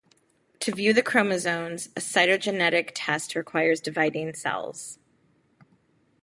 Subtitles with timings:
[0.61, 4.97] To view the chromosomes, a cytogenetic test requires dividing cells.